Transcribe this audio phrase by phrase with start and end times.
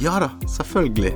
[0.00, 1.12] Ja da, selvfølgelig.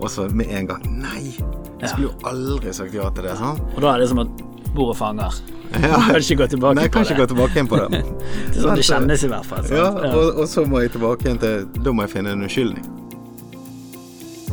[0.00, 1.34] Og så med en gang Nei!
[1.80, 3.34] Jeg skulle jo aldri sagt ja til det.
[3.36, 3.58] Sånn.
[3.74, 4.44] Og da er det som at
[4.74, 5.42] bordet fanger.
[5.74, 5.96] Ja.
[6.06, 8.02] Kan ikke gå tilbake Nei, jeg på kan ikke gå tilbake igjen på det.
[8.54, 9.64] Det sånn det kjennes i hvert fall.
[9.66, 9.74] Sant?
[9.74, 12.84] Ja, og, og så må jeg tilbake igjen til Da må jeg finne en unnskyldning.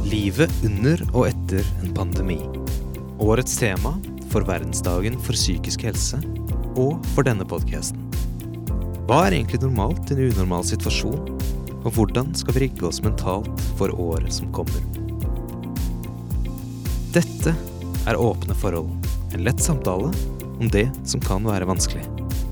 [0.09, 2.39] Livet under og etter en pandemi.
[3.21, 3.93] Årets tema
[4.31, 6.17] for verdensdagen for psykisk helse,
[6.79, 8.01] og for denne podkasten.
[9.05, 11.19] Hva er egentlig normalt i en unormal situasjon,
[11.81, 14.83] og hvordan skal vi rigge oss mentalt for året som kommer?
[17.15, 17.53] Dette
[18.07, 18.91] er Åpne forhold,
[19.33, 20.11] en lett samtale
[20.61, 22.03] om det som kan være vanskelig.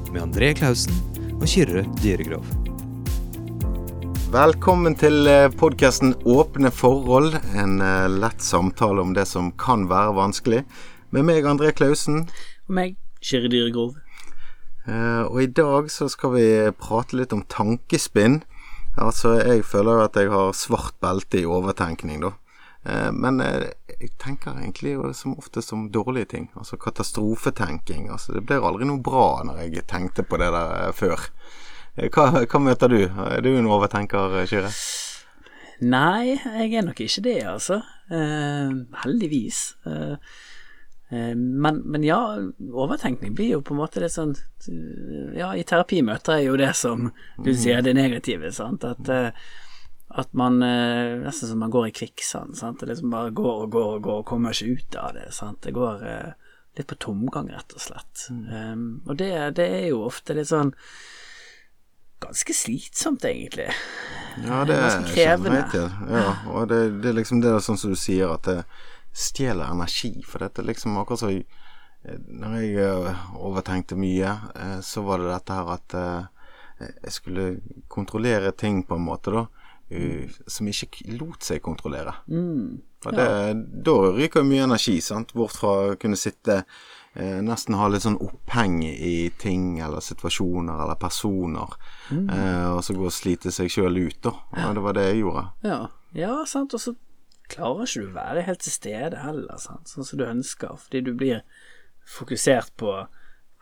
[0.10, 0.96] Med André Klausen
[1.38, 2.46] og Kyrre Dyregrov.
[4.34, 5.30] Velkommen til
[5.62, 7.38] podkasten Åpne forhold.
[7.58, 10.64] En eh, lett samtale om det som kan være vanskelig.
[11.14, 12.26] Med meg, André Klausen.
[12.70, 13.96] Og meg, Kyrre Dyregrov.
[14.90, 16.48] Eh, Og i dag så skal vi
[16.82, 18.42] prate litt om tankespinn.
[19.00, 22.34] Altså, jeg føler jo at jeg har svart belte i overtenkning, da.
[22.86, 26.50] Eh, Men eh, jeg tenker egentlig som oftest om dårlige ting.
[26.56, 28.10] Altså katastrofetenking.
[28.12, 31.30] Altså, det blir aldri noe bra når jeg tenkte på det der eh, før.
[32.00, 33.00] Hva, hva møter du?
[33.10, 34.70] Er du en overtenker, Kyrre?
[35.82, 37.82] Nei, jeg er nok ikke det, altså.
[38.12, 38.72] Eh,
[39.04, 39.60] heldigvis.
[39.88, 40.16] Eh,
[41.10, 42.20] men, men ja,
[42.60, 44.36] overtenkning blir jo på en måte det sånn
[45.34, 47.08] Ja, i terapi møter jeg jo det som
[47.42, 48.86] du sier, det negative, sant.
[48.86, 49.32] At, eh,
[50.10, 52.58] at man eh, Nesten som man går i kvikksand.
[52.58, 52.80] Sant?
[52.80, 55.30] Det liksom bare går og går og går og kommer ikke ut av det.
[55.34, 55.62] Sant?
[55.66, 58.28] Det går eh, litt på tomgang, rett og slett.
[58.30, 60.76] Eh, og det, det er jo ofte litt sånn
[62.20, 63.70] ganske slitsomt, egentlig.
[64.44, 65.60] Ja, det er kjenner krevende.
[65.60, 66.16] jeg til.
[66.18, 68.64] Ja, og det, det er liksom det er sånn som du sier, at det
[69.14, 70.14] stjeler energi.
[70.28, 75.34] For dette liksom akkurat så eh, Når jeg eh, overtenkte mye, eh, så var det
[75.34, 75.98] dette her at
[76.80, 77.46] jeg skulle
[77.92, 79.42] kontrollere ting på en måte, da.
[80.48, 82.14] Som ikke lot seg kontrollere.
[82.32, 82.78] Mm.
[83.06, 83.28] Og det,
[83.86, 85.34] Da ryker mye energi, sant.
[85.34, 86.62] Bort fra å kunne sitte
[87.14, 91.76] eh, Nesten ha litt sånn oppheng i ting eller situasjoner eller personer.
[92.12, 94.36] Eh, og så gå og slite seg sjøl ut, da.
[94.70, 95.46] Og det var det jeg gjorde.
[95.68, 95.80] Ja,
[96.16, 96.96] ja sant, og så
[97.50, 101.04] klarer ikke du å være helt til stede heller, sant, sånn som du ønsker, fordi
[101.06, 101.44] du blir
[102.10, 102.96] fokusert på,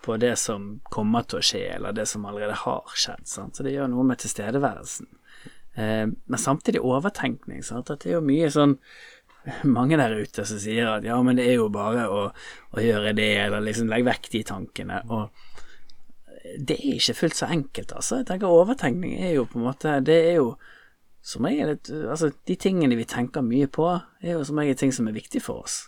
[0.06, 3.66] på det som kommer til å skje, eller det som allerede har skjedd, sant, så
[3.66, 5.10] det gjør noe med tilstedeværelsen.
[5.78, 8.78] Eh, men samtidig overtenkning, sant, at det er jo mye sånn
[9.78, 12.24] mange der ute som sier at ja, men det er jo bare å,
[12.76, 15.46] å gjøre det, eller liksom legge vekk de tankene, og
[16.56, 18.22] det er ikke fullt så enkelt, altså.
[18.22, 20.52] Jeg tenker overtenkning er jo på en måte Det er jo
[21.26, 23.90] som regel litt, Altså, de tingene vi tenker mye på,
[24.22, 25.86] er jo som regel ting som er viktig for oss.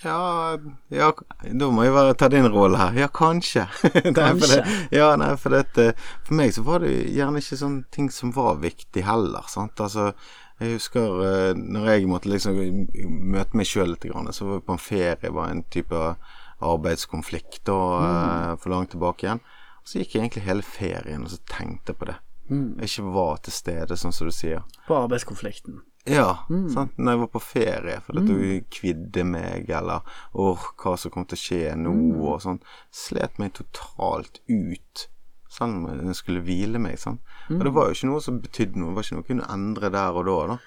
[0.00, 0.56] Ja,
[0.88, 1.10] ja
[1.44, 2.96] da må jeg bare ta din rolle her.
[2.96, 3.66] Ja, kanskje.
[4.16, 4.60] nei, for det,
[4.96, 5.90] ja, nei, for, det,
[6.24, 9.44] for meg så var det gjerne ikke sånne ting som var viktig heller.
[9.52, 9.80] Sant?
[9.82, 10.10] Altså,
[10.60, 12.58] jeg husker eh, når jeg måtte liksom
[13.32, 16.04] møte meg sjøl litt, så var jeg på en ferie, var en type
[16.60, 18.60] arbeidskonflikt og, mm.
[18.60, 19.44] for langt tilbake igjen.
[19.84, 22.18] Så gikk jeg egentlig hele ferien og så tenkte på det.
[22.50, 24.64] Jeg ikke var til stede, sånn som du sier.
[24.88, 25.80] På arbeidskonflikten.
[26.08, 26.96] Ja, sant?
[26.96, 30.00] når jeg var på ferie, fordi at du kvidde meg, eller
[30.32, 31.92] åh, hva som kom til å skje nå,
[32.24, 32.60] og sånn.
[32.90, 35.06] Slet meg totalt ut,
[35.52, 37.20] selv om jeg skulle hvile meg, sant.
[37.52, 39.50] Og det var jo ikke noe som betydde noe, det var ikke noe jeg kunne
[39.52, 40.58] endre der og da, da.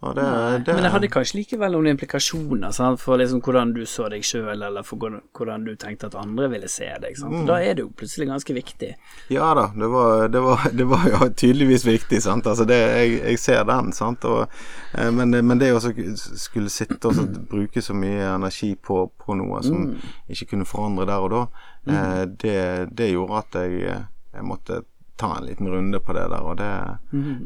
[0.00, 3.00] Det, det, Men det hadde kanskje likevel noen implikasjoner sant?
[3.02, 6.68] for liksom hvordan du så deg sjøl, eller for hvordan- du tenkte at andre ville
[6.68, 7.18] se deg.
[7.18, 7.46] Sant?
[7.46, 8.94] Da er det jo plutselig ganske viktig.
[9.28, 12.46] Ja da, det var, det var, det var jo tydeligvis viktig, sant.
[12.46, 14.24] Altså det, jeg, jeg ser den, sant.
[14.24, 14.48] Og,
[14.96, 17.20] eh, men, men det å skulle sitte og
[17.52, 19.90] bruke så mye energi på, på noe som
[20.32, 21.44] ikke kunne forandre der og da,
[21.84, 22.36] mm.
[22.40, 22.60] det,
[22.96, 24.80] det gjorde at jeg, eh, jeg måtte
[25.20, 26.72] ta en liten runde på det der, og det,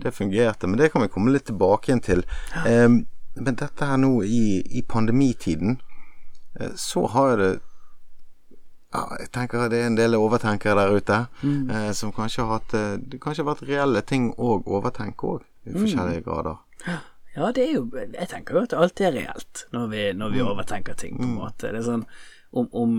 [0.05, 0.71] det fungerte.
[0.71, 2.25] Men det kan vi komme litt tilbake igjen til.
[2.63, 2.89] Eh,
[3.35, 5.79] men dette her nå i, i pandemitiden,
[6.61, 7.55] eh, så har jo det
[8.95, 12.75] ja, jeg tenker det er en del overtenkere der ute eh, som kanskje har hatt
[12.79, 16.61] eh, Det kanskje har vært reelle ting å overtenke òg, i forskjellige grader.
[17.35, 20.45] Ja, det er jo Jeg tenker jo at alt er reelt når vi, når vi
[20.47, 21.73] overtenker ting, på en måte.
[21.73, 22.07] Det er sånn
[22.55, 22.95] om, om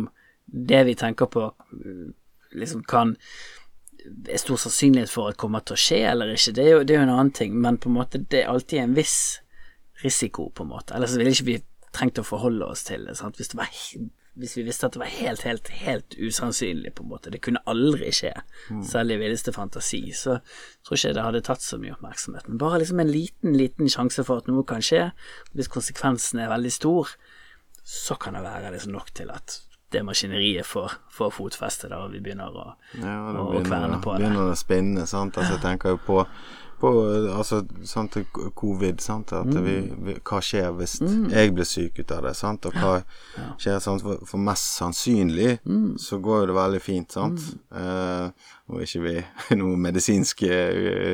[0.45, 1.45] det vi tenker på,
[2.51, 3.15] liksom kan
[4.05, 6.95] er stor sannsynlighet for at kommer til å skje eller ikke, det er, jo, det
[6.95, 9.17] er jo en annen ting, men på en måte det er alltid en viss
[10.03, 10.95] risiko, på en måte.
[10.95, 11.57] Ellers ville ikke vi
[11.95, 13.15] trengt å forholde oss til det.
[13.19, 13.39] Sant?
[13.39, 13.71] Hvis, det var,
[14.35, 17.31] hvis vi visste at det var helt, helt, helt usannsynlig, på en måte.
[17.33, 18.33] Det kunne aldri skje,
[18.85, 20.03] selv i villeste fantasi.
[20.15, 20.39] Så
[20.85, 22.49] tror ikke jeg det hadde tatt så mye oppmerksomhet.
[22.49, 25.07] Men bare liksom en liten, liten sjanse for at noe kan skje.
[25.55, 27.15] Hvis konsekvensen er veldig stor,
[27.85, 29.61] så kan det være liksom nok til at
[29.93, 32.67] det maskineriet får, får fotfeste, da, og vi begynner å,
[32.97, 34.25] Ja, å, å begynner, kverne på det.
[34.25, 35.37] begynner å spinne, sant.
[35.37, 36.17] Altså, jeg tenker jo på,
[36.81, 36.91] på
[37.31, 38.17] altså, sant,
[38.57, 38.99] covid.
[39.03, 39.75] Sant, at vi,
[40.07, 42.33] vi, hva skjer hvis jeg blir syk ut av det?
[42.35, 42.95] Sant, og hva
[43.61, 45.59] skjer sant, for, for mest sannsynlig
[46.01, 47.45] så går jo det veldig fint, sant.
[47.71, 49.15] Eh, og ikke vi
[49.61, 51.13] noe medisinsk eh,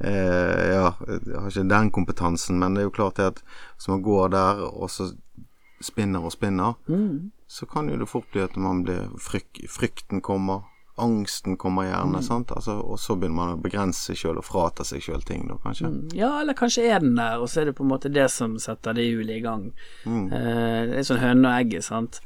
[0.00, 3.44] eh, Ja, jeg har ikke den kompetansen, men det er jo klart det at
[3.76, 5.12] hvis man går der og så
[5.80, 6.74] spinner og spinner,
[7.46, 10.64] så kan jo det fort bli at man blir fryk, Frykten kommer,
[10.96, 12.52] angsten kommer gjerne, sant.
[12.56, 15.58] Altså, og så begynner man å begrense seg sjøl og frata seg sjøl ting, da,
[15.62, 15.90] kanskje.
[16.16, 18.56] Ja, eller kanskje er den der, og så er det på en måte det som
[18.62, 19.66] setter det hjulet i gang.
[20.06, 22.20] Eh, det er sånn høne og egget, sant.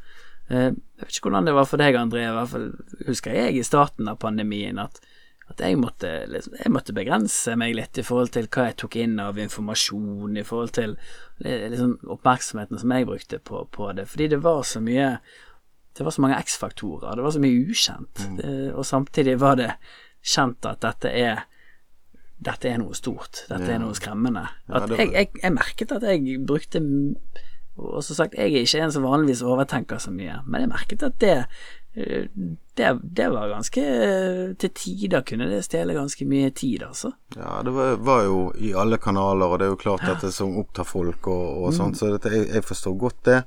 [0.49, 2.71] Eh, jeg vet ikke hvordan det var for deg, André, i hvert fall
[3.09, 5.03] husker jeg i starten av pandemien at,
[5.51, 8.97] at jeg, måtte, liksom, jeg måtte begrense meg litt i forhold til hva jeg tok
[9.03, 10.97] inn av informasjon, i forhold til
[11.43, 15.17] liksom, oppmerksomheten som jeg brukte på, på det, fordi det var så mye
[15.99, 18.21] det var så mange X-faktorer, det var så mye ukjent.
[18.39, 19.73] Det, og samtidig var det
[20.23, 21.43] kjent at dette er
[22.41, 23.75] dette er noe stort, dette Ja.
[23.75, 24.47] er noe skremmende.
[24.71, 26.81] Ja, jeg, jeg, jeg merket at jeg brukte
[27.81, 31.03] Og som sagt, jeg er ikke en som vanligvis overtenker så mye, men jeg merket
[31.07, 31.37] at det
[31.93, 33.83] det, det var ganske
[34.63, 37.11] Til tider kunne det stjele ganske mye tid, altså.
[37.35, 40.31] Ja, det var, var jo i alle kanaler, og det er jo klart at det
[40.35, 43.41] som opptar folk og, og sånt, så dette, jeg, jeg forstår godt det.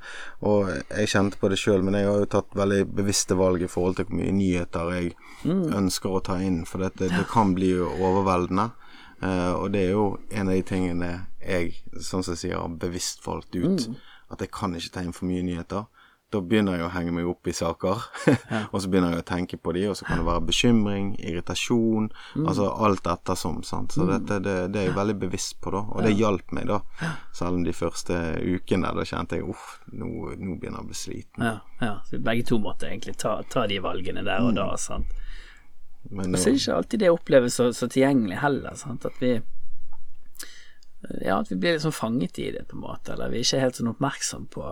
[0.43, 3.71] Og jeg kjente på det sjøl, men jeg har jo tatt veldig bevisste valg i
[3.71, 5.13] forhold til hvor mye nyheter jeg
[5.47, 8.71] ønsker å ta inn, for dette, det kan bli overveldende.
[9.23, 12.79] Uh, og det er jo en av de tingene jeg, sånn som jeg sier, har
[12.79, 13.87] bevisst valgt ut.
[14.33, 15.87] At jeg kan ikke ta inn for mye nyheter.
[16.33, 18.05] Da begynner jeg å henge meg opp i saker,
[18.71, 22.09] og så begynner jeg å tenke på de, og så kan det være bekymring, irritasjon,
[22.41, 23.93] altså alt ettersom, sant.
[23.93, 27.11] Så dette, det, det er jeg veldig bevisst på, da, og det hjalp meg, da.
[27.35, 30.99] Selv om de første ukene, da kjente jeg uff, nå, nå begynner jeg å bli
[31.03, 31.45] sliten.
[31.45, 31.95] Ja, ja.
[32.09, 35.13] Så begge to måtte egentlig ta, ta de valgene der og da, sant.
[36.11, 39.05] Men Og så er det ikke alltid det oppleves så, så tilgjengelig heller, sant.
[39.07, 39.37] At vi
[41.21, 43.59] Ja, at vi blir liksom fanget i det, på en måte, eller vi er ikke
[43.63, 44.69] helt sånn oppmerksom på,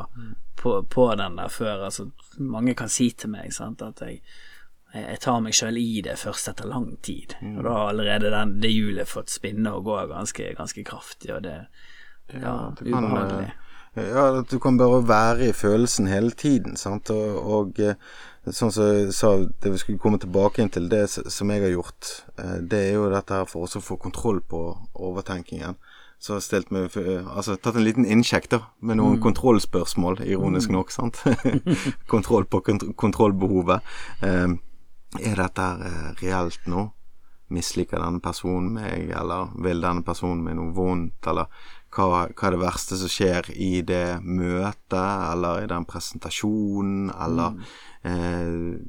[0.62, 1.86] på, på den der før.
[1.90, 4.22] Altså, mange kan si til meg, sant, at jeg
[4.92, 8.50] jeg tar meg sjøl i det først etter lang tid, og da har allerede den,
[8.60, 11.54] det hjulet fått spinne og gå ganske, ganske kraftig, og det
[12.34, 13.54] Ja, kan, ubehagelig.
[13.96, 17.10] eh, Ja, at du kan bare være i følelsen hele tiden, sant.
[17.10, 17.96] Og, og eh,
[18.52, 19.32] sånn som jeg sa,
[19.64, 22.94] det vi skulle komme tilbake inn til, det som jeg har gjort, eh, det er
[23.00, 24.62] jo dette her for å få kontroll på
[24.96, 25.76] overtenkingen.
[26.22, 26.94] Så har jeg meg
[27.26, 31.18] Altså tatt en liten innsjekk, da, med noen kontrollspørsmål, ironisk nok, sant.
[32.14, 33.82] Kontroll på kont kontrollbehovet.
[34.22, 34.54] Eh,
[35.20, 36.92] er dette eh, reelt nå?
[37.52, 41.50] misliker denne personen meg, eller vil denne personen meg noe vondt, eller
[41.92, 47.60] hva, hva er det verste som skjer i det møtet, eller i den presentasjonen, eller
[48.08, 48.80] eh,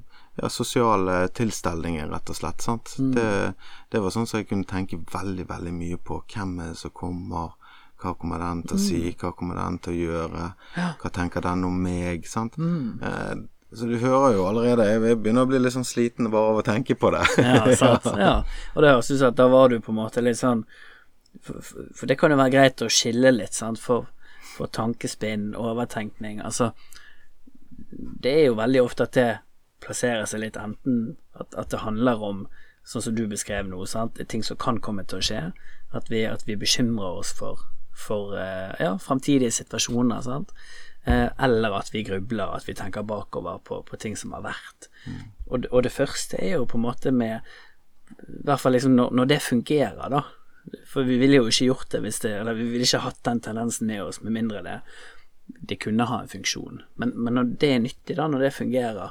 [0.41, 2.65] ja, sosiale tilstelninger, rett og slett.
[2.65, 2.95] Sant?
[2.97, 3.55] Det,
[3.93, 6.23] det var sånn som jeg kunne tenke veldig, veldig mye på.
[6.33, 7.53] Hvem er det som kommer?
[8.03, 9.01] Hva kommer den til å si?
[9.19, 10.47] Hva kommer den til å gjøre?
[11.03, 12.25] Hva tenker den om meg?
[12.27, 12.57] Sant?
[12.59, 13.35] Eh,
[13.73, 16.65] så du hører jo allerede Jeg begynner å bli litt sånn sliten bare av å
[16.67, 17.23] tenke på det.
[17.39, 18.09] Ja, sant.
[18.19, 18.33] Ja.
[18.75, 20.65] Og det høres ut som at da var du på en måte litt sånn
[21.41, 24.11] for, for det kan jo være greit å skille litt, sant, for,
[24.53, 26.43] for tankespinn, overtenkning.
[26.45, 26.73] Altså,
[27.93, 29.31] det er jo veldig ofte at det
[29.83, 32.45] plasserer seg litt enten at, at det handler om
[32.89, 35.43] sånn som du beskrev nå, sant, ting som kan komme til å skje.
[35.95, 37.61] At vi, at vi bekymrer oss for,
[37.95, 40.55] for eh, ja, framtidige situasjoner, sant.
[41.05, 44.89] Eh, eller at vi grubler, at vi tenker bakover på, på ting som har vært.
[45.49, 47.41] Og, det- og det første er jo på en måte med
[48.13, 50.23] I hvert fall liksom når, når det fungerer, da.
[50.87, 53.41] For vi ville jo ikke gjort det hvis det Eller vi ville ikke hatt den
[53.43, 54.77] tendensen med oss med mindre det
[55.67, 56.79] det kunne ha en funksjon.
[57.03, 59.11] Men, men når det er nyttig, da, når det fungerer,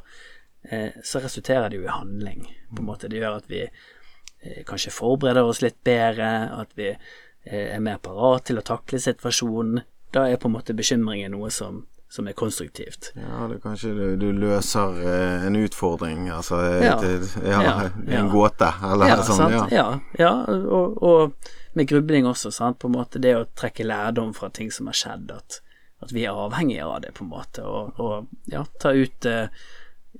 [1.03, 2.43] så resulterer det jo i handling.
[2.75, 6.27] På en måte Det gjør at vi eh, kanskje forbereder oss litt bedre,
[6.61, 9.81] at vi eh, er mer parat til å takle situasjonen.
[10.11, 13.13] Da er på en måte bekymringen noe som, som er konstruktivt.
[13.15, 16.97] Ja, det er kanskje du, du løser eh, en utfordring, altså Ja.
[16.99, 18.27] et, ja, Ja, en ja.
[18.31, 19.51] gåte, eller ja, sånn.
[19.55, 19.65] Ja.
[19.71, 19.87] ja,
[20.19, 22.79] ja og, og med grubling også, sant.
[22.79, 25.61] På en måte det å trekke lærdom fra ting som har skjedd, at,
[26.03, 29.47] at vi er avhengige av det, på en måte, og, og ja, ta ut, eh,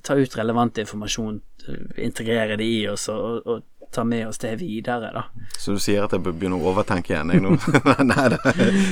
[0.04, 4.56] ta ut relevant informasjon, eh, integrere det i oss, og, og ta med oss det
[4.56, 5.24] videre, da.
[5.60, 7.58] Så du sier at jeg begynner å overtenke igjen, jeg nå?
[8.12, 8.40] nei da,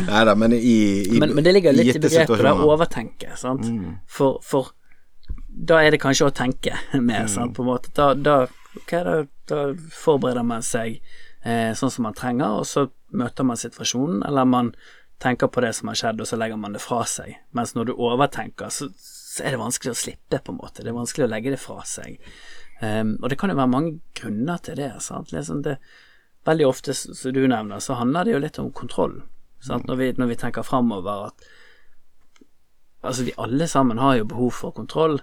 [0.10, 0.76] nei da, men i,
[1.08, 3.70] i Men, men det ligger litt i begrepet der, overtenke, sant.
[4.12, 4.74] For, for
[5.50, 6.76] da er det kanskje å tenke
[7.10, 7.94] mer, sant, på en måte.
[7.96, 8.42] Da, da,
[8.82, 9.18] okay, da,
[9.50, 11.00] da forbereder man seg
[11.44, 14.74] eh, sånn som man trenger, og så møter man situasjonen, eller man
[15.20, 17.40] tenker på det som har skjedd, og så legger man det fra seg.
[17.56, 18.88] Mens når du overtenker, så,
[19.40, 20.84] så er det vanskelig å slippe, på en måte.
[20.84, 22.20] Det er vanskelig å legge det fra seg.
[22.84, 24.92] Um, og det kan jo være mange grunner til det.
[25.04, 25.34] Sant?
[25.36, 25.78] Liksom det
[26.48, 29.22] veldig ofte, som du nevner, så handler det jo litt om kontroll.
[29.64, 29.88] Sant?
[29.88, 31.50] Når, vi, når vi tenker framover at
[33.00, 35.22] Altså, vi alle sammen har jo behov for kontroll,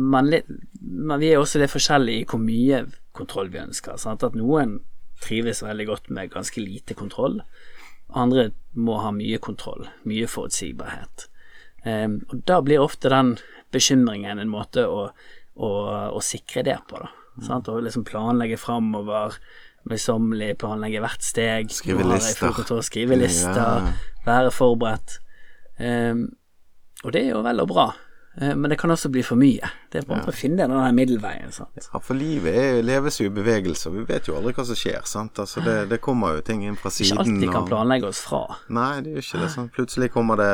[0.00, 0.46] men, litt,
[0.80, 2.78] men vi er også litt forskjellige i hvor mye
[3.12, 3.98] kontroll vi ønsker.
[4.00, 4.24] Sant?
[4.24, 4.78] At noen
[5.20, 7.42] trives veldig godt med ganske lite kontroll.
[8.16, 11.26] Andre må ha mye kontroll, mye forutsigbarhet.
[11.86, 13.36] Em, og da blir ofte den
[13.74, 15.08] bekymringen en måte å,
[15.56, 15.68] å,
[16.16, 17.12] å sikre det på, da.
[17.46, 17.68] Sant?
[17.68, 19.36] Å liksom planlegge framover,
[19.86, 21.70] møysommelig planlegge hvert steg.
[21.70, 22.56] Skrive lister.
[22.82, 23.92] Skrive lister, Ja.
[24.26, 25.18] være forberedt.
[25.78, 26.24] Em,
[27.04, 27.90] og det er jo vel og bra,
[28.36, 29.68] men det kan også bli for mye.
[29.88, 31.52] Det er en måte å finne den middelveien.
[31.56, 31.72] Sant?
[31.92, 35.00] Ja, for livet er, leves jo i bevegelse, vi vet jo aldri hva som skjer,
[35.08, 35.38] sant.
[35.40, 37.16] Altså det, det kommer jo ting inn fra siden.
[37.16, 38.42] Ikke alt vi kan planlegge oss fra.
[38.68, 39.48] Nei, det er jo ikke det.
[39.54, 39.70] Sånn.
[39.72, 40.50] Plutselig kommer det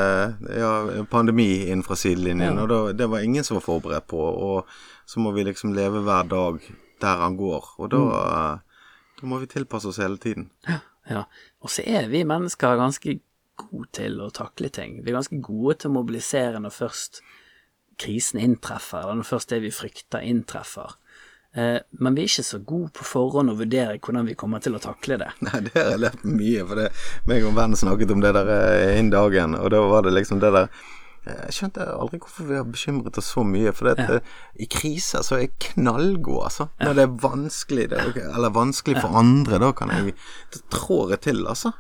[0.63, 0.71] ja,
[1.11, 2.63] pandemi inn fra sidelinjen, Ja.
[2.63, 4.21] og da, det var ingen som var forberedt på.
[4.23, 4.67] Og
[5.11, 6.63] så må vi liksom leve hver dag
[7.03, 8.61] der han går, og da, Mm.
[9.21, 10.51] da må vi tilpasse oss hele tiden.
[11.11, 11.25] Ja,
[11.61, 13.19] og så er vi mennesker ganske
[13.59, 15.01] gode til å takle ting.
[15.03, 17.21] Vi er ganske gode til å mobilisere når først
[18.03, 20.99] krisen inntreffer, eller når først det vi frykter inntreffer.
[21.55, 24.79] Eh, men vi er ikke så gode på forhånd å vurdere hvordan vi kommer til
[24.79, 25.29] å takle det.
[25.45, 26.89] Nei, det har jeg lært mye, for det
[27.29, 30.15] meg og en venn snakket om det der eh, innen dagen, og da var det
[30.17, 33.91] liksom det der eh, Jeg skjønte aldri hvorfor vi har bekymret oss så mye, for
[33.91, 34.33] det, eh,
[34.65, 36.71] i kriser så er jeg knallgod, altså.
[36.81, 40.17] Når det er vanskelig, det, er eller vanskelig for andre, da kan jeg
[40.57, 41.77] Da trår jeg til, altså.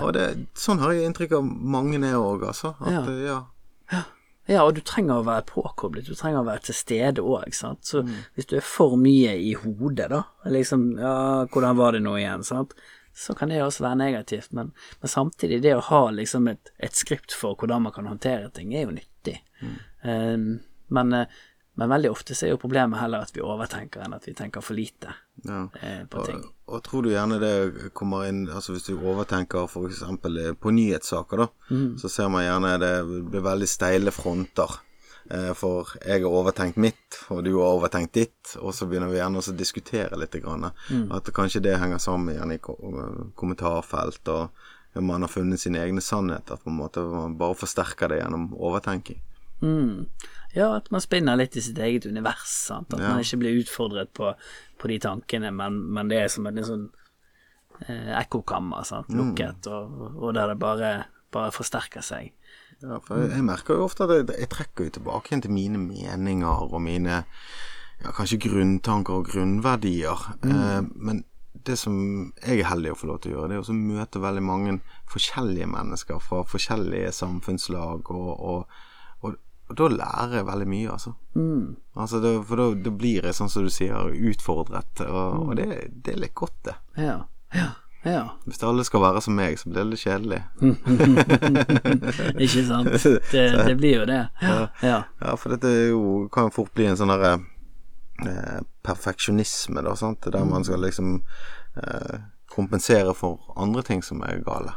[0.00, 2.76] Og det, sånn har jeg inntrykk av mange er òg, altså.
[2.78, 3.10] At,
[3.92, 4.04] Ja.
[4.50, 4.64] Ja.
[4.64, 7.84] Og du trenger å være påkoblet, du trenger å være til stede òg, sant.
[7.88, 11.16] Så hvis du er for mye i hodet, da, liksom ja,
[11.48, 12.76] hvordan var det nå igjen, sant,
[13.14, 16.98] så kan det også være negativt, men, men samtidig, det å ha liksom et, et
[16.98, 19.36] skript for hvordan man kan håndtere ting, er jo nyttig.
[19.62, 20.48] Eh,
[20.98, 21.42] men, eh,
[21.76, 24.62] men veldig ofte så er jo problemet heller at vi overtenker enn at vi tenker
[24.62, 25.10] for lite
[25.44, 25.64] ja.
[25.82, 26.38] eh, på ting.
[26.44, 30.70] Og, og tror du gjerne det kommer inn Altså hvis du overtenker eksempel eh, på
[30.70, 31.96] nyhetssaker, da, Mm.
[31.98, 32.94] så ser man gjerne det
[33.30, 34.78] blir veldig steile fronter.
[35.30, 39.16] Eh, for jeg har overtenkt mitt, og du har overtenkt ditt, og så begynner vi
[39.16, 40.36] gjerne å diskutere litt.
[40.42, 41.10] Grann, Mm.
[41.16, 42.60] At kanskje det henger sammen gjerne i
[43.34, 44.50] kommentarfelt, og
[45.02, 46.56] man har funnet sine egne sannheter.
[46.56, 49.20] På en måte Man bare forsterker det gjennom overtenking.
[49.62, 50.06] Mm.
[50.54, 52.50] Ja, at man spinner litt i sitt eget univers.
[52.68, 52.94] Sant?
[52.94, 53.14] At Ja.
[53.14, 54.34] man ikke blir utfordret på,
[54.78, 56.88] på de tankene, men, men det er som et sånn
[57.88, 58.86] eh, ekkokammer?
[59.08, 59.18] Mm.
[59.18, 60.94] lukket, og, og der det bare,
[61.34, 62.32] bare forsterker seg.
[62.82, 65.54] Ja, for jeg, jeg merker jo ofte at jeg, jeg trekker jo tilbake igjen til
[65.54, 70.26] mine meninger og mine ja, kanskje grunntanker og grunnverdier.
[70.44, 71.24] Eh, men
[71.64, 74.22] det som jeg er heldig å få lov til å gjøre, det er å møte
[74.22, 74.74] veldig mange
[75.10, 78.82] forskjellige mennesker fra forskjellige samfunnslag, og, og,
[79.68, 81.14] og, da lærer jeg veldig mye, altså.
[81.96, 85.68] altså det, for da, da blir jeg, sånn som du sier, utfordret, og, og det,
[86.04, 86.76] det er litt godt, det.
[87.00, 87.16] Ja,
[87.56, 87.70] ja,
[88.04, 88.24] ja.
[88.44, 90.42] Hvis alle skal være som meg, så blir det litt kjedelig.
[92.44, 92.92] Ikke sant?
[93.32, 94.20] Det, det blir jo det.
[94.44, 94.58] Ja.
[94.84, 95.00] ja.
[95.40, 96.02] For dette jo,
[96.32, 97.38] kan jo fort bli en sånn derre
[98.28, 100.28] eh, perfeksjonisme, da, sant?
[100.28, 101.16] der man skal liksom
[101.80, 102.20] eh,
[102.52, 104.76] kompensere for andre ting som er gale.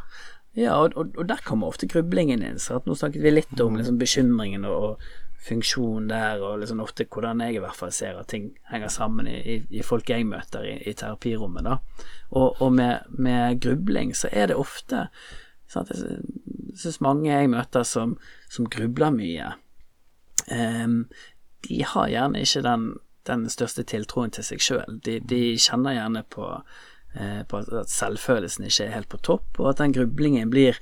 [0.57, 2.59] Ja, og, og, og der kommer ofte grublingen inn.
[2.61, 7.05] Så nå snakket vi litt om liksom, bekymringen og, og funksjonen der, og liksom ofte
[7.07, 10.25] hvordan jeg i hvert fall ser at ting henger sammen i, i, i folk jeg
[10.27, 11.67] møter i, i terapirommet.
[11.69, 11.77] da.
[12.31, 15.07] Og, og med, med grubling så er det ofte
[15.69, 15.93] sant?
[15.93, 18.17] Jeg syns mange jeg møter som,
[18.51, 19.53] som grubler mye,
[20.51, 21.07] Um,
[21.69, 22.83] de har gjerne ikke den,
[23.27, 24.99] den største tiltroen til seg sjøl.
[25.03, 26.47] De, de kjenner gjerne på
[27.49, 30.77] på at- selvfølelsen ikke er helt på topp, og at den grublingen blir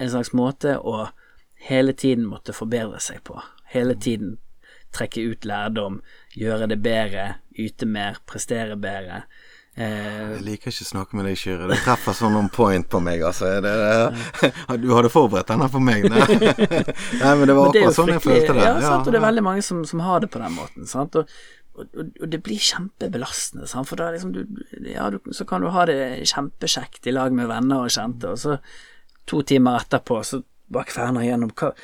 [0.00, 1.10] en slags måte å
[1.68, 3.40] hele tiden måtte forbedre seg på.
[3.72, 4.38] Hele tiden
[4.92, 6.00] trekke ut lærdom,
[6.34, 9.22] gjøre det bedre, yte mer, prestere bedre.
[9.76, 11.68] Eh, Jeg liker ikke å snakke med deg, Kyrre.
[11.70, 13.52] Det treffer sånn on point på meg, altså.
[13.62, 16.08] Det, det, du hadde forberedt denne for meg?
[16.10, 16.26] Nei,
[17.22, 18.64] Nei men det var akkurat sånn jeg følte det.
[18.66, 20.88] Ja, sant, og det er veldig mange som, som har det på den måten.
[20.90, 21.14] Sant?
[21.22, 21.30] Og,
[21.76, 23.88] og, og, og det blir kjempebelastende, sant?
[23.88, 24.44] for da liksom du,
[24.84, 28.40] ja, du, så kan du ha det kjempekjekt i lag med venner og kjente, og
[28.40, 28.58] så
[29.30, 31.74] to timer etterpå så bare kverner gjennom hva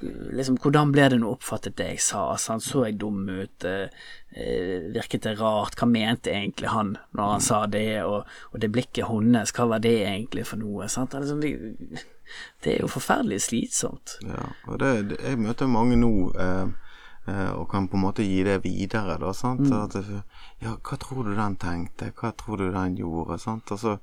[0.00, 2.22] Liksom, hvordan ble det nå oppfattet det jeg sa?
[2.40, 2.64] Sant?
[2.64, 3.66] Så jeg dum ut?
[3.68, 3.90] Eh,
[4.32, 5.74] eh, virket det rart?
[5.76, 7.98] Hva mente egentlig han når han sa det?
[8.08, 10.88] Og, og det blikket hennes, hva var det egentlig for noe?
[10.88, 11.18] Sant?
[11.18, 12.06] Liksom, det,
[12.64, 14.16] det er jo forferdelig slitsomt.
[14.24, 16.70] Ja, og det, jeg møter mange nå eh,
[17.28, 19.68] og kan på en måte gi det videre, da, sant.
[19.76, 19.94] At,
[20.62, 23.70] ja, hva tror du den tenkte, hva tror du den gjorde, sant.
[23.70, 23.96] Og så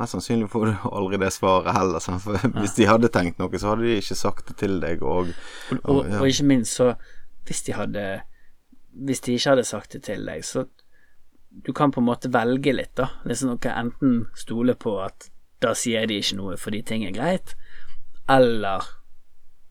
[0.00, 2.24] mest sannsynlig får du aldri det svaret heller, sant.
[2.26, 5.32] For hvis de hadde tenkt noe, så hadde de ikke sagt det til deg, og,
[5.70, 6.94] Og, og, og ikke minst så
[7.44, 8.02] Hvis de hadde
[8.92, 10.66] Hvis de ikke hadde sagt det til deg, så
[11.54, 13.12] du kan på en måte velge litt, da.
[13.22, 15.28] Liksom noe enten stole på at
[15.62, 17.54] da sier de ikke noe fordi ting er greit,
[18.26, 18.82] eller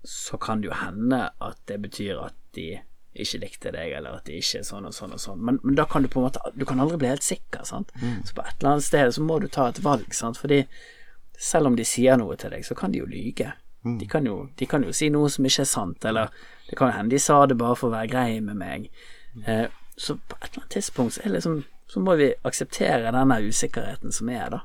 [0.07, 2.69] så kan det jo hende at det betyr at de
[3.13, 5.41] ikke likte deg, eller at de ikke er sånn og sånn og sånn.
[5.45, 7.91] Men, men da kan du på en måte Du kan aldri bli helt sikker, sant.
[8.25, 10.39] Så på et eller annet sted så må du ta et valg, sant.
[10.41, 10.63] Fordi
[11.37, 13.51] selv om de sier noe til deg, så kan de jo lyge.
[13.83, 16.31] De kan jo, de kan jo si noe som ikke er sant, eller
[16.69, 18.85] det kan hende de sa det bare for å være grei med meg.
[19.45, 19.65] Eh,
[19.99, 21.57] så på et eller annet tidspunkt så, liksom,
[21.91, 24.61] så må vi akseptere denne usikkerheten som er, da.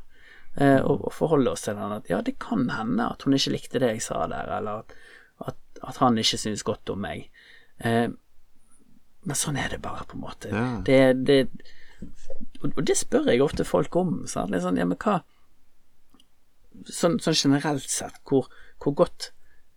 [0.54, 3.56] Eh, og, og forholde oss til den at ja, det kan hende at hun ikke
[3.56, 4.94] likte det jeg sa der, eller at,
[5.50, 7.26] at, at han ikke synes godt om meg.
[7.82, 8.06] Eh,
[9.26, 10.52] men sånn er det bare, på en måte.
[10.52, 10.66] Ja.
[10.86, 11.38] Det, det,
[12.62, 14.22] og det spør jeg ofte folk om.
[14.30, 14.54] Sant?
[14.62, 15.20] Sånn, ja, men hva
[16.86, 18.46] Sånn, sånn generelt sett, hvor,
[18.78, 19.32] hvor godt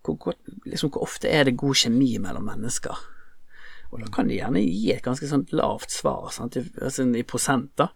[0.06, 3.00] hvor, godt, liksom, hvor ofte er det god kjemi mellom mennesker?
[3.92, 6.56] Og da kan de gjerne gi et ganske sånt lavt svar, sant?
[6.56, 7.90] I, altså, i prosent, da.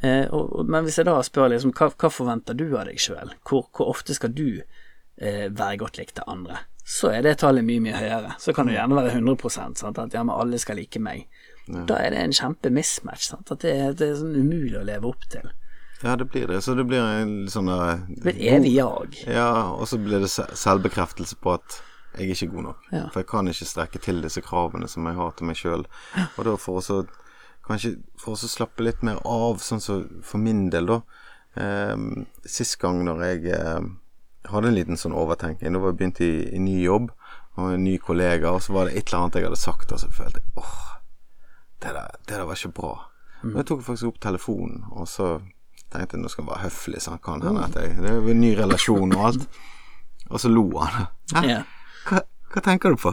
[0.00, 3.00] Eh, og, og, men hvis jeg da spør liksom, hva, hva forventer du av deg
[3.02, 3.34] sjøl?
[3.48, 6.62] Hvor, hvor ofte skal du eh, være godt likt av andre?
[6.86, 8.36] Så er det tallet mye, mye høyere.
[8.38, 9.98] Så kan det gjerne være 100% sant?
[9.98, 11.26] at ja, men alle skal like meg.
[11.66, 13.26] Da er det en kjempe mismatch.
[13.32, 13.50] Sant?
[13.50, 15.48] At det, det er sånn umulig å leve opp til.
[16.04, 16.60] Ja, det blir det.
[16.62, 19.18] Så det blir en sånn Det blir et evig jag.
[19.26, 21.80] Ja, og så blir det selvbekreftelse på at
[22.16, 22.88] jeg er ikke god nok.
[22.92, 23.04] Ja.
[23.12, 25.86] For jeg kan ikke strekke til disse kravene som jeg har til meg sjøl.
[26.36, 27.04] Og da for å så
[27.66, 31.00] Kanskje for å slappe litt mer av, sånn som for min del, da.
[31.58, 31.96] Eh,
[32.46, 33.88] sist gang når jeg eh,
[34.52, 37.10] hadde en liten sånn overtenking, da var jeg begynt i, i ny jobb
[37.56, 40.00] og en ny kollega, og så var det et eller annet jeg hadde sagt, og
[40.02, 40.80] så følte jeg åh,
[41.82, 42.92] det der, det der var ikke bra.
[43.42, 45.38] Men jeg tok faktisk opp telefonen, og så
[45.92, 48.20] tenkte jeg nå skal jeg være høflig, så han kan hende at jeg Det er
[48.20, 49.48] jo en ny relasjon og alt.
[50.26, 51.04] Og så lo han.
[51.36, 51.40] Hæ?
[51.46, 51.58] Ja.
[52.08, 52.18] Hva,
[52.56, 53.10] hva tenker du på?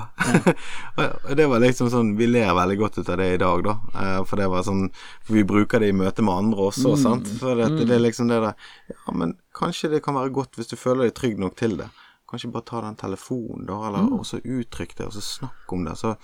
[1.04, 3.74] og det var liksom sånn Vi ler veldig godt ut av det i dag, da.
[4.00, 4.86] Eh, For det var sånn
[5.26, 7.28] For vi bruker det i møte med andre også, sant.
[7.42, 8.56] For det, det er liksom det der
[8.94, 11.90] Ja, men kanskje det kan være godt hvis du føler deg trygg nok til det.
[12.32, 14.16] Kanskje bare ta den telefonen, da, eller Mm.
[14.18, 15.94] også uttrykk det, og så snakk om det.
[16.00, 16.16] Så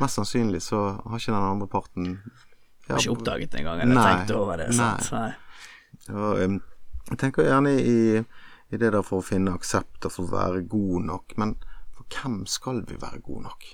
[0.00, 2.06] mest sannsynlig så har ikke den andre parten
[2.88, 4.70] ja, Har ikke oppdaget det engang, eller Nei, tenkt over det.
[4.74, 5.10] Sant?
[5.12, 5.32] Nei.
[6.14, 6.60] og,
[7.10, 7.98] jeg tenker gjerne i,
[8.72, 11.52] i det der for å finne aksept og for å være god nok, men
[12.10, 13.66] hvem skal vi være gode nok?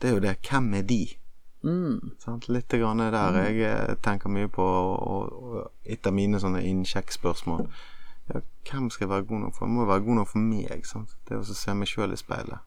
[0.00, 0.36] Det er jo det.
[0.48, 1.02] Hvem er de?
[2.22, 2.48] Sant?
[2.48, 6.62] Litt grann er der jeg eh, tenker mye på, og, og et av mine sånne
[6.64, 7.66] innsjekkspørsmål.
[8.30, 9.66] Ja, hvem skal jeg være god nok for?
[9.66, 10.86] Jeg må være god nok for meg.
[10.88, 11.12] Sant?
[11.28, 12.64] Det å se meg sjøl i speilet.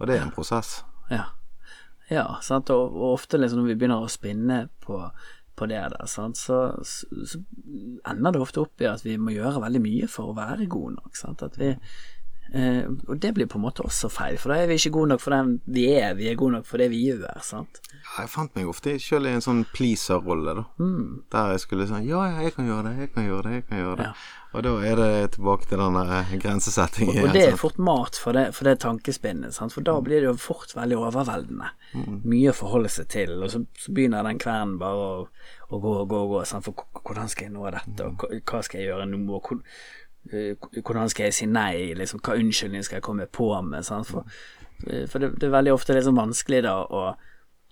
[0.00, 0.80] Og det er en prosess.
[1.12, 1.28] Ja.
[2.10, 2.72] ja sant?
[2.72, 5.02] Og, og ofte liksom når vi begynner å spinne på,
[5.58, 6.62] på det der, så, så
[8.08, 10.96] ender det ofte opp i at vi må gjøre veldig mye for å være gode
[10.96, 11.12] nok.
[11.18, 11.44] Sant?
[11.44, 11.74] At vi,
[12.52, 15.08] eh, og det blir på en måte også feil, for da er vi ikke gode
[15.14, 17.40] nok for den vi er, vi er gode nok for det vi gjør.
[17.42, 17.80] Sant?
[18.18, 20.64] Jeg fant meg ofte sjøl i en sånn pleaser-rolle, da.
[21.32, 23.66] Der jeg skulle sånn Ja, ja, jeg kan gjøre det, jeg kan gjøre det, jeg
[23.70, 24.08] kan gjøre det.
[24.12, 24.38] Ja.
[24.52, 25.94] Og da er det tilbake til den
[26.42, 29.72] grensesettingen Og og det er fort mat for det, for det tankespinnet, sant?
[29.72, 31.70] for da blir det jo fort veldig overveldende.
[32.28, 35.24] Mye å forholde seg til, og så, så begynner den kvelden bare å,
[35.72, 36.44] å gå og gå og gå.
[36.50, 36.68] Sant?
[36.68, 39.62] For hvordan skal jeg nå dette, og hva- hva skal jeg gjøre nå, og hvor,
[39.62, 43.84] eh, hvordan skal jeg si nei, liksom, hva unnskyldning skal jeg komme på med?
[43.86, 44.08] Sant?
[44.10, 44.28] For,
[44.86, 47.02] eh, for det, det er veldig ofte liksom vanskelig da å,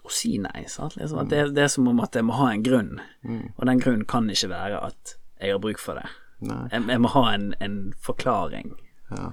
[0.02, 0.66] å si nei.
[0.66, 2.98] Liksom, det, det er som om at jeg må ha en grunn,
[3.56, 6.08] og den grunnen kan ikke være at jeg har bruk for det.
[6.40, 8.74] Jeg, jeg må ha en, en forklaring.
[9.10, 9.30] Ja.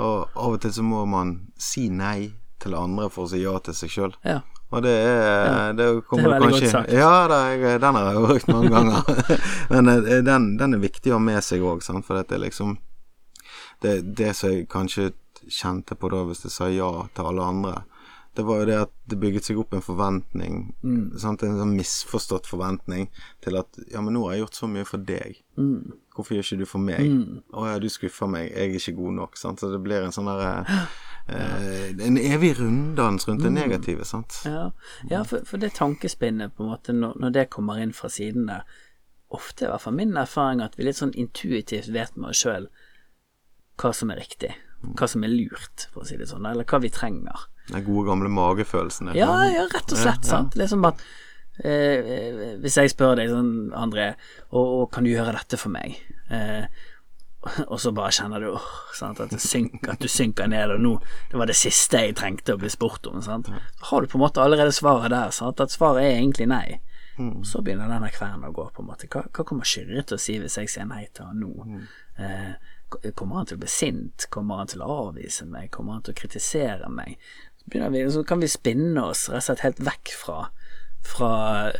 [0.00, 3.54] Og av og til så må man si nei til andre for å si ja
[3.64, 4.16] til seg sjøl.
[4.26, 4.40] Ja.
[4.70, 6.92] Og det er Det, kommer Det er veldig kanskje godt sagt.
[6.94, 9.38] Ja, det den har jeg brukt mange ganger.
[9.72, 12.78] Men eh, den, den er viktig å ha med seg òg, for det er liksom
[13.82, 15.12] det, det som jeg kanskje
[15.48, 17.74] kjente på da, hvis jeg sa ja til alle andre,
[18.36, 20.58] det var jo det at det bygget seg opp en forventning,
[21.18, 21.42] sant?
[21.42, 23.08] en sånn misforstått forventning
[23.42, 25.40] til at ja, men nå har jeg gjort så mye for deg.
[26.14, 27.10] Hvorfor gjør ikke du for meg?
[27.50, 29.40] Å ja, du skuffer meg, jeg er ikke god nok.
[29.40, 29.62] Sant?
[29.62, 30.86] Så det blir en sånn derre
[31.30, 34.42] eh, En evig runddans rundt det negative, sant.
[34.44, 34.70] Ja,
[35.10, 38.48] ja for, for det tankespinnet, på en måte, når, når det kommer inn fra siden
[38.50, 38.64] der
[39.30, 42.64] Ofte, i hvert fall min erfaring, at vi litt sånn intuitivt vet med oss sjøl
[43.78, 44.50] hva som er riktig,
[44.98, 47.44] hva som er lurt, for å si det sånn, eller hva vi trenger.
[47.70, 49.12] Den gode gamle magefølelsen.
[49.14, 50.58] Ja, ja, rett og slett, sant.
[50.58, 51.02] Liksom at
[51.62, 54.10] eh, Hvis jeg spør deg sånn, André,
[54.50, 55.94] og, og kan du gjøre dette for meg?
[56.34, 56.66] Eh,
[57.72, 58.50] og så bare kjenner du
[58.96, 60.90] sant, at, synker, at du synker ned, og nå
[61.30, 63.22] Det var det siste jeg trengte å bli spurt om.
[63.24, 63.48] Sant?
[63.48, 65.60] Så har du på en måte allerede svaret der, sant?
[65.60, 66.80] at svaret er egentlig nei.
[67.20, 67.44] Mm.
[67.44, 69.08] så begynner denne kvelden å gå, på en måte.
[69.12, 71.80] Hva, hva kommer Kyrre til å si hvis jeg sier nei til han nå?
[72.16, 74.24] Eh, kommer han til å bli sint?
[74.32, 75.68] Kommer han til å avvise meg?
[75.74, 77.20] Kommer han til å kritisere meg?
[77.60, 80.38] Så, vi, så kan vi spinne oss rett og slett helt vekk fra,
[81.04, 81.34] fra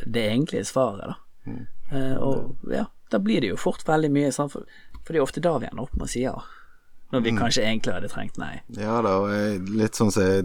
[0.04, 1.56] det egentlige svaret, da.
[1.90, 4.68] Eh, og ja, da blir det jo fort veldig mye sånn, for,
[5.10, 6.36] for det er ofte da vi ender opp med å si ja.
[7.10, 8.60] Når vi kanskje egentlig hadde trengt nei.
[8.78, 10.44] Ja da, og jeg, litt sånn som jeg,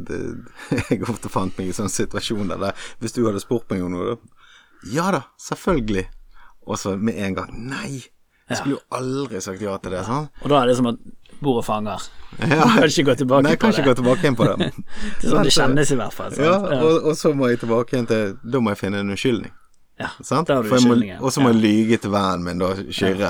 [0.89, 4.15] jeg ofte fant meg i sånne situasjoner der Hvis du hadde spurt meg om noe,
[4.15, 6.08] da Ja da, selvfølgelig.
[6.65, 7.99] Og så med en gang Nei!
[8.49, 10.01] Jeg skulle jo aldri sagt ja til det.
[10.06, 10.25] Sånn.
[10.41, 10.99] Og da er det som at
[11.41, 12.01] bordet fanger.
[12.36, 12.65] Ja.
[12.67, 13.91] Kan ikke gå tilbake Nei, på kan ikke det.
[13.91, 14.67] gå tilbake inn på det.
[15.21, 16.34] Det er sånn det kjennes i hvert fall.
[16.36, 16.43] Sant?
[16.49, 19.54] Ja, og, og så må jeg tilbake igjen til Da må jeg finne en unnskyldning.
[20.00, 20.10] Ja.
[20.28, 20.48] Sant?
[20.48, 20.76] For.
[21.24, 23.30] Og så må jeg lyge til vennen min, da, Kyrre.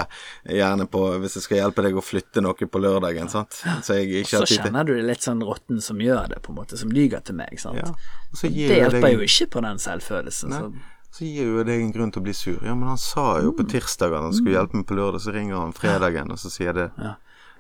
[0.50, 3.60] Gjerne på Hvis jeg skal hjelpe deg å flytte noe på lørdagen, sant.
[3.86, 6.42] Så jeg ikke har tid til kjenner du det litt sånn rotten som gjør det,
[6.42, 7.54] på en måte, som lyger til meg.
[7.62, 7.78] Sant?
[7.78, 7.94] ja.
[8.42, 10.52] Det hjelper deg- jo ikke på den selvfølelsen.
[10.58, 10.74] Så,
[11.16, 12.58] Så gir jo deg en grunn til å bli sur.
[12.66, 15.32] Ja, men han sa jo på tirsdag at han skulle hjelpe meg på lørdag, så
[15.38, 17.14] ringer han fredagen, og så sier det ja.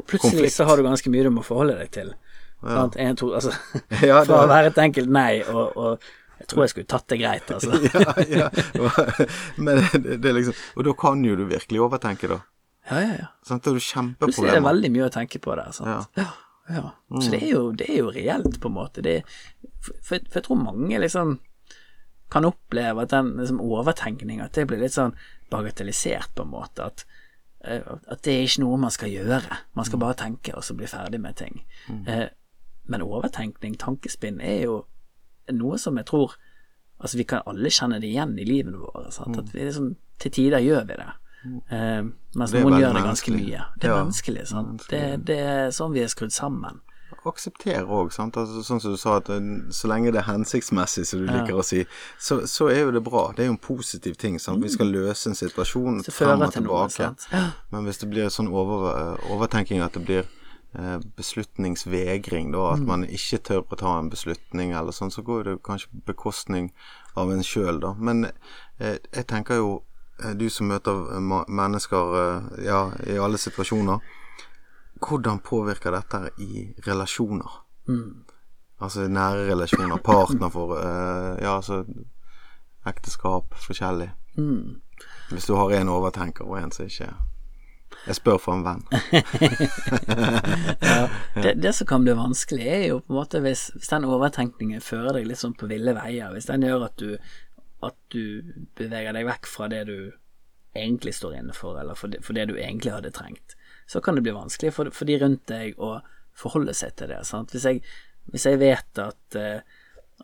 [0.03, 0.53] Plutselig Konflikt.
[0.57, 2.09] så har du ganske mye du må forholde deg til.
[2.65, 2.97] Sant?
[2.99, 3.53] En, to, altså,
[4.01, 5.99] Ja, det- Fra å være et enkelt nei, og, og
[6.45, 7.79] jeg tror jeg skulle tatt det greit, altså.
[7.97, 8.49] ja, ja.
[9.57, 12.39] Men det, det er liksom Og da kan jo du virkelig overtenke, da.
[12.85, 13.29] Ja, ja, ja.
[13.41, 15.71] Sånn, Da er du Plutselig er det veldig mye å tenke på der.
[15.73, 16.21] Sant?
[16.21, 16.29] Ja.
[16.65, 19.03] Ja, Så det er, jo, det er jo reelt, på en måte.
[19.05, 19.19] Det,
[19.85, 21.35] for, for jeg tror mange liksom
[22.33, 25.13] kan oppleve at den liksom, overtenkninga At det blir litt sånn
[25.53, 26.87] bagatellisert, på en måte.
[26.89, 27.05] At,
[27.61, 29.59] eh, at det er ikke noe man skal gjøre.
[29.77, 31.61] Man skal bare tenke og så bli ferdig med ting.
[32.09, 32.27] Eh,
[32.89, 34.79] men overtenkning, tankespinn, er jo
[35.53, 36.35] noe som jeg tror
[36.95, 39.09] Altså, vi kan alle kjenne det igjen i livene våre.
[39.27, 39.33] Mm.
[39.41, 41.07] At vi liksom, til tider gjør vi det.
[41.75, 42.05] Eh,
[42.39, 43.41] mens Det noen gjør det ganske menneskelig.
[43.43, 43.65] mye.
[43.81, 44.45] Det er Ja, menneskelig.
[44.47, 44.85] Sant?
[44.89, 46.79] Det, det er sånn vi er skrudd sammen.
[47.25, 48.13] Akseptere òg.
[48.15, 51.59] Altså, sånn som du sa, at eh, så lenge det er hensiktsmessig, som du liker
[51.59, 51.83] å si,
[52.17, 53.27] så, så er jo det bra.
[53.35, 54.39] Det er jo en positiv ting.
[54.39, 54.63] Sant?
[54.63, 56.87] Vi skal løse en situasjon frem og til noe.
[56.87, 57.27] tilbake.
[57.35, 57.43] Ja.
[57.75, 60.44] Men hvis det blir sånn over, overtenking at det blir eh,
[61.15, 65.55] beslutningsvegring, da, at man ikke tør å ta en beslutning eller sånn, så går det
[65.65, 66.71] kanskje på bekostning
[67.15, 67.93] av en sjøl, da.
[67.97, 69.69] Men eh, jeg tenker jo,
[70.23, 74.03] eh, du som møter eh, mennesker eh, ja, i alle situasjoner,
[75.03, 77.61] hvordan påvirker dette i relasjoner?
[78.81, 81.83] Altså nære relasjoner, partnerfor eh, Ja, altså
[82.85, 84.09] ekteskap, forskjellig.
[85.31, 87.11] Hvis du har en overtenker og en som ikke
[88.05, 88.83] Jeg spør for en venn.
[91.35, 94.81] Det, det som kan bli vanskelig, er jo på en måte hvis, hvis den overtenkningen
[94.81, 96.31] fører deg litt sånn på ville veier.
[96.33, 97.17] Hvis den gjør at du,
[97.83, 99.97] at du beveger deg vekk fra det du
[100.75, 104.15] egentlig står inne for, eller for det, for det du egentlig hadde trengt, så kan
[104.15, 105.97] det bli vanskelig for, for de rundt deg å
[106.35, 107.21] forholde seg til det.
[107.27, 107.53] Sant?
[107.55, 107.83] Hvis, jeg,
[108.31, 109.59] hvis jeg vet at, eh,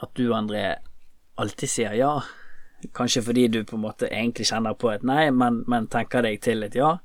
[0.02, 0.66] at du, André,
[1.42, 2.16] alltid sier ja,
[2.98, 6.42] kanskje fordi du på en måte egentlig kjenner på et nei, men, men tenker deg
[6.44, 6.96] til et ja,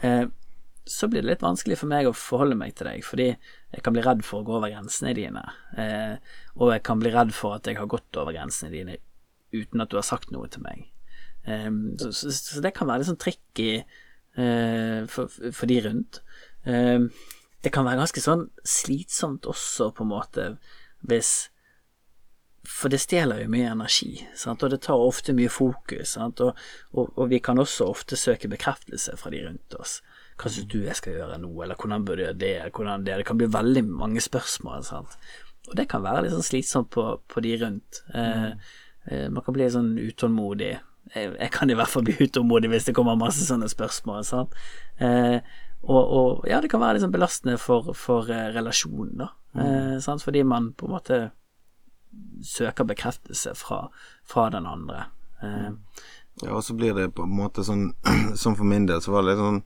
[0.00, 0.24] eh,
[0.82, 3.94] så blir det litt vanskelig for meg å forholde meg til deg, fordi jeg kan
[3.94, 5.44] bli redd for å gå over grensene dine,
[5.78, 6.16] eh,
[6.58, 8.98] og jeg kan bli redd for at jeg har gått over grensene dine
[9.52, 10.88] uten at du har sagt noe til meg.
[11.46, 11.70] Eh,
[12.02, 16.22] så, så, så det kan være litt sånn tricky eh, for, for de rundt.
[16.66, 17.06] Eh,
[17.62, 20.48] det kan være ganske sånn slitsomt også, på en måte,
[21.06, 21.51] hvis
[22.68, 24.62] for det stjeler jo mye energi, sant?
[24.62, 26.14] og det tar ofte mye fokus.
[26.22, 26.42] Og,
[26.94, 29.96] og, og vi kan også ofte søke bekreftelse fra de rundt oss.
[30.38, 33.26] Hva syns du jeg skal gjøre nå, eller hvordan burde jeg det, hvordan det Det
[33.26, 34.86] kan bli veldig mange spørsmål.
[34.86, 35.18] Sant?
[35.68, 38.02] Og det kan være litt sånn slitsomt på, på de rundt.
[38.14, 38.48] Eh,
[39.10, 40.72] eh, man kan bli sånn utålmodig.
[41.12, 44.22] Jeg, jeg kan i hvert fall bli utålmodig hvis det kommer masse sånne spørsmål.
[44.26, 44.56] Sant?
[45.02, 45.38] Eh,
[45.82, 49.32] og, og ja, det kan være litt sånn belastende for, for eh, relasjonen, da.
[49.58, 50.22] Eh, sant?
[50.22, 51.22] Fordi man på en måte
[52.42, 53.86] søker bekreftelse fra,
[54.24, 55.06] fra den andre.
[55.42, 55.70] Eh,
[56.42, 57.90] Ja, og så blir det på en måte sånn
[58.40, 59.58] Som for min del så var det litt sånn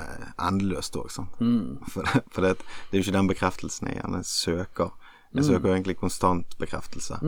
[0.00, 1.90] eh, endeløst òg, mm.
[1.92, 2.54] For, for det,
[2.88, 4.94] det er jo ikke den bekreftelsen jeg gjerne søker.
[5.36, 7.20] Jeg søker jo egentlig konstant bekreftelse.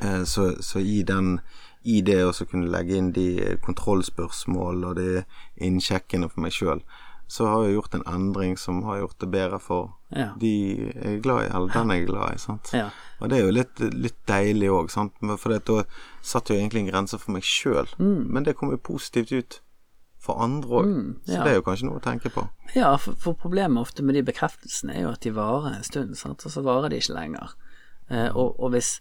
[0.00, 1.40] Eh, så, så i den
[1.88, 5.22] i det å kunne legge inn de kontrollspørsmål og de
[5.64, 6.82] innsjekkene for meg sjøl,
[7.28, 10.30] så har jeg gjort en endring som har gjort det bedre for Ja.
[10.40, 10.50] de
[10.94, 12.38] jeg er glad i, eller den jeg er glad i.
[12.40, 12.70] sant?
[12.72, 12.88] Ja.
[13.20, 15.12] Og det er jo litt, litt deilig òg, sant.
[15.20, 15.82] For da
[16.22, 19.58] satt jo egentlig en grense for meg sjøl, men det kom jo positivt ut
[20.18, 20.94] for andre òg.
[21.26, 21.42] Så ja.
[21.44, 22.46] det er jo kanskje noe å tenke på.
[22.74, 26.16] Ja, for, for problemet ofte med de bekreftelsene er jo at de varer en stund,
[26.16, 26.44] sant?
[26.44, 27.52] og så varer de ikke lenger.
[28.08, 28.96] Eh, og, og hvis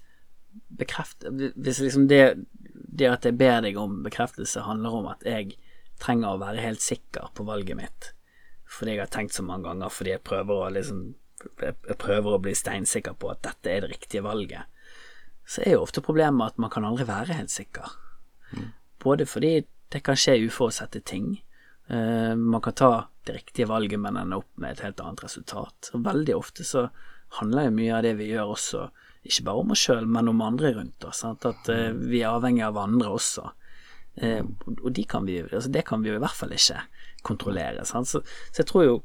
[0.77, 1.23] bekreft...
[1.55, 5.55] Hvis liksom det, det at jeg ber deg om bekreftelse handler om at jeg
[6.01, 8.11] trenger å være helt sikker på valget mitt,
[8.67, 11.07] fordi jeg har tenkt så mange ganger, fordi jeg prøver å liksom
[11.61, 14.65] jeg prøver å bli steinsikker på at dette er det riktige valget,
[15.47, 17.93] så er jo ofte problemet at man kan aldri være helt sikker.
[19.03, 19.61] Både fordi
[19.93, 21.37] det kan skje uforutsette ting.
[21.87, 22.91] Uh, man kan ta
[23.27, 25.91] det riktige valget, men ende opp med et helt annet resultat.
[25.93, 26.87] Og veldig ofte så
[27.39, 28.87] handler jo mye av det vi gjør også,
[29.27, 31.21] ikke bare om oss sjøl, men om andre rundt oss.
[31.23, 31.47] Sant?
[31.47, 33.47] At uh, vi er avhengig av andre også.
[34.19, 34.43] Uh,
[34.81, 36.81] og de kan vi, altså det kan vi jo i hvert fall ikke
[37.27, 37.85] kontrollere.
[37.85, 38.23] Så, så
[38.57, 38.95] jeg tror jo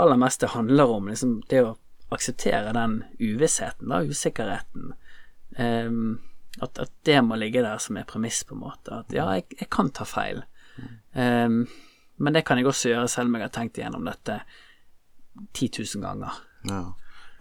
[0.00, 1.74] aller mest det handler om liksom, det å
[2.14, 4.94] akseptere den uvissheten, da, usikkerheten.
[5.58, 6.20] Um,
[6.62, 9.00] at, at, det må ligge der som er premiss, på en måte.
[9.02, 10.44] At ja, jeg, jeg kan ta feil.
[11.14, 11.64] Um,
[12.16, 14.40] men det kan jeg også gjøre selv om jeg har tenkt igjennom dette
[15.54, 16.42] 10 000 ganger.
[16.70, 16.82] Ja.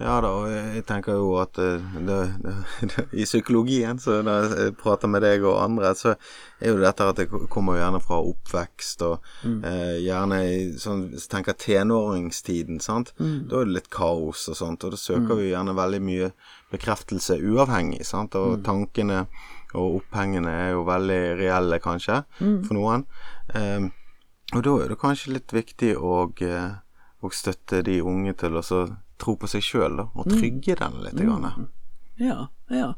[0.01, 2.53] Ja da, og jeg tenker jo at eh, det, det,
[2.89, 6.15] det, i psykologien, så når jeg prater med deg og andre, så
[6.59, 9.59] er jo dette at det kommer gjerne fra oppvekst, og mm.
[9.69, 13.45] eh, gjerne i sånn jeg tenker tenåringstiden, sant, mm.
[13.51, 15.39] da er det litt kaos og sånt, og da søker mm.
[15.39, 16.31] vi gjerne veldig mye
[16.73, 18.63] bekreftelse uavhengig, sant, og mm.
[18.65, 19.25] tankene
[19.73, 22.59] og opphengene er jo veldig reelle, kanskje, mm.
[22.65, 23.05] for noen.
[23.53, 23.89] Eh,
[24.53, 26.75] og da er det kanskje litt viktig å, eh,
[27.23, 28.65] å støtte de unge til å
[29.23, 30.35] tro på seg sjøl, og mm.
[30.35, 30.81] trygge mm.
[30.83, 31.23] den litt.
[31.23, 31.69] Grann.
[32.21, 32.93] Ja, ja.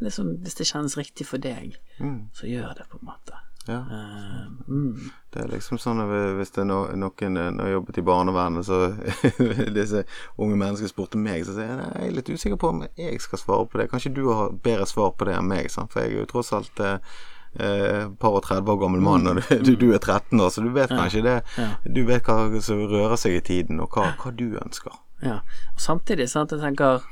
[0.00, 2.30] Liksom, hvis det kjennes riktig for deg, mm.
[2.34, 3.42] så gjør det, på en måte.
[3.66, 3.78] Ja.
[3.78, 5.10] Uh, mm.
[5.34, 8.66] Det er liksom sånn at hvis det er no, noen Når jeg jobbet i barnevernet,
[8.66, 8.78] så
[9.78, 10.04] disse
[10.38, 13.42] unge menneskene spurte meg, så sier jeg jeg er litt usikker på om jeg skal
[13.42, 13.88] svare på det.
[13.90, 15.90] Kanskje du har bedre svar på det enn meg, sant?
[15.92, 17.16] for jeg er jo tross alt eh,
[17.58, 20.70] eh par og 30 år gammel mann, og du, du, er 13 år, så du
[20.76, 21.36] vet kanskje det.
[21.84, 24.94] Du vet hva som rører seg i tiden, og hva, hva du ønsker.
[25.22, 25.40] Ja.
[25.74, 27.06] Og samtidig, sant, jeg tenker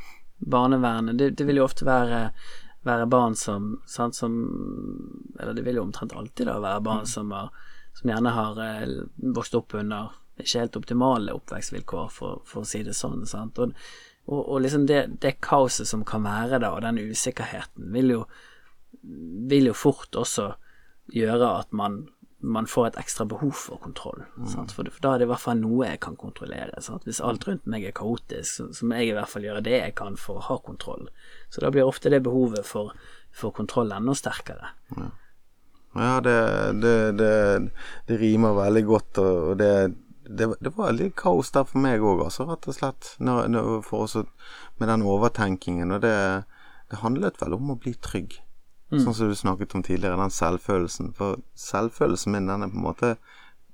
[0.44, 2.26] barnevernet det, det, vil jo ofte være,
[2.84, 4.34] være barn som, sant, som
[5.38, 7.12] Eller det vil jo omtrent alltid da være barn mm.
[7.14, 8.98] som, har, som gjerne har eh,
[9.36, 13.22] vokst opp under ikke helt optimale oppvekstvilkår, for, for å si det sånn.
[13.30, 13.60] Sant?
[13.62, 13.74] Og,
[14.26, 18.24] og, og liksom det, det, kaoset som kan være da, og den usikkerheten, vil jo,
[19.50, 20.50] vil jo fort også
[21.14, 22.04] gjøre at man
[22.44, 24.22] man får et ekstra behov for kontroll.
[24.36, 24.48] Mm.
[24.52, 26.82] For, for, da er det i hvert fall noe jeg kan kontrollere.
[26.84, 27.06] Sant?
[27.08, 29.76] Hvis alt rundt meg er kaotisk, så, så, må jeg i hvert fall gjøre det
[29.78, 31.08] jeg kan for å ha kontroll.
[31.52, 32.94] Så da blir ofte det behovet for,
[33.34, 34.74] for kontroll enda sterkere.
[34.96, 35.10] Ja,
[35.98, 36.38] ja det,
[36.84, 37.34] det, det,
[38.10, 39.72] det, rimer veldig godt, og det,
[40.28, 43.14] det, var litt kaos der for meg òg, altså, rett og slett.
[43.24, 44.26] Når, når,
[44.80, 45.94] med den overtenkingen.
[45.94, 46.16] Og det,
[46.90, 48.40] det handlet vel om å bli trygg.
[48.94, 49.02] Mm.
[49.04, 51.12] Sånn som du snakket om tidligere, den selvfølelsen.
[51.18, 53.12] For selvfølelsen min, den er på en måte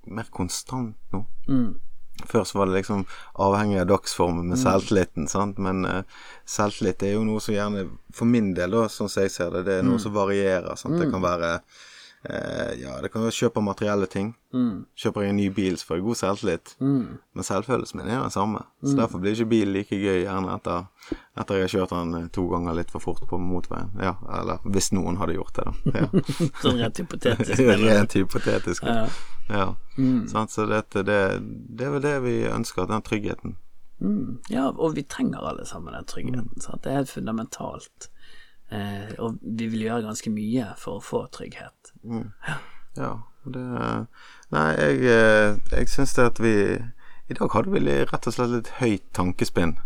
[0.09, 1.25] mer konstant nå.
[1.49, 1.71] Mm.
[2.29, 3.07] Før så var det liksom
[3.41, 4.63] avhengig av dagsformen med mm.
[4.65, 5.61] selvtilliten, sant.
[5.63, 6.03] Men uh,
[6.49, 9.65] selvtillit er jo noe som gjerne, for min del, da, sånn som jeg ser det,
[9.69, 10.05] det er noe mm.
[10.05, 10.75] som varierer.
[10.77, 10.99] Sant?
[10.99, 11.15] Det mm.
[11.15, 11.55] kan være
[12.23, 14.35] Eh, ja, det kan være kjøp av materielle ting.
[14.53, 14.85] Mm.
[14.99, 16.73] Kjøper jeg en ny bil, så får jeg god selvtillit.
[16.83, 17.07] Mm.
[17.33, 18.61] Men selvfølelsen min er den samme.
[18.83, 18.99] Så mm.
[18.99, 20.91] derfor blir ikke bil like gøy gjerne etter,
[21.41, 23.95] etter jeg har kjørt den eh, to ganger litt for fort på motveien.
[24.05, 25.97] Ja, eller hvis noen hadde gjort det, da.
[25.97, 26.23] Ja.
[26.67, 27.65] sånn rent hypotetisk.
[27.87, 28.85] rent hypotetisk.
[28.85, 29.09] Ja.
[29.49, 29.67] ja.
[29.97, 30.29] Mm.
[30.29, 33.57] Sånn, så dette, det, det er vel det vi ønsker, den tryggheten.
[34.01, 34.39] Mm.
[34.53, 36.53] Ja, og vi trenger alle sammen den tryggheten.
[36.53, 36.65] Mm.
[36.69, 36.85] Sant?
[36.85, 38.13] Det er helt fundamentalt.
[38.71, 41.95] Eh, og vi vil gjøre ganske mye for å få trygghet.
[42.05, 42.29] Mm.
[42.99, 43.17] Ja.
[43.41, 43.61] Det
[44.53, 48.53] Nei, jeg, eh, jeg syns det at vi I dag hadde vi rett og slett
[48.53, 49.77] litt høyt tankespinn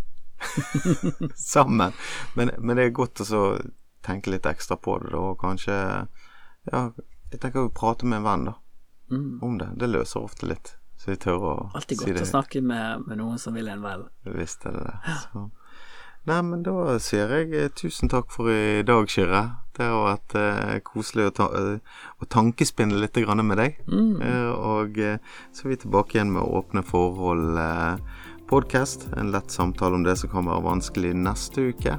[1.55, 1.95] sammen.
[2.35, 3.45] Men, men, det er godt å
[4.05, 5.77] tenke litt ekstra på det, da, og kanskje
[6.73, 6.81] Ja,
[7.31, 8.55] jeg tenker å prate med en venn, da.
[9.13, 9.43] Mm.
[9.45, 9.69] Om det.
[9.81, 10.75] Det løser ofte litt.
[10.97, 12.25] Så vi tør å Altid godt si det.
[12.25, 14.07] å snakke med, med, noen som vil en vel.
[14.39, 15.17] Visst er det det.
[15.35, 15.45] Ja.
[16.25, 19.43] Nei, men da sier jeg eh, tusen takk for i dag, Kyrre.
[19.77, 23.77] Det har vært eh, koselig å, ta, eh, å tankespinne litt med deg.
[23.85, 24.23] Mm.
[24.23, 25.19] Eh, og eh,
[25.53, 28.01] så er vi tilbake igjen med Åpne forhold eh,
[28.49, 29.11] podkast.
[29.19, 31.99] En lett samtale om det som kan være vanskelig neste uke.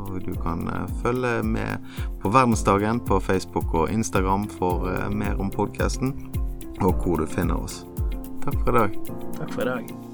[0.00, 0.66] Og du kan
[1.04, 1.86] følge med
[2.22, 6.14] på Verdensdagen på Facebook og Instagram for mer om podkasten,
[6.80, 7.84] og hvor du finner oss.
[8.40, 9.02] Takk for i dag.
[9.36, 10.09] Takk for i dag.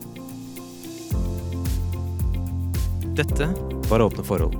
[3.16, 3.48] Dette
[3.88, 4.56] var Åpne forhold.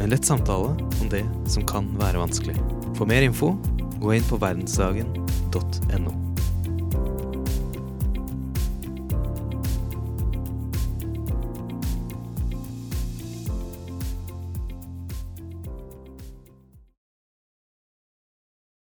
[0.00, 0.68] En lett samtale
[1.02, 2.54] om det som kan være vanskelig.
[2.94, 3.56] For mer info,
[3.98, 6.25] gå inn på verdensdagen.no.